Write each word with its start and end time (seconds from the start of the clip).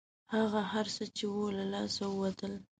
هغه 0.35 0.61
هر 0.71 0.85
څه 0.95 1.03
چې 1.17 1.25
وو 1.33 1.45
له 1.57 1.65
لاسه 1.73 2.03
ووتل. 2.09 2.53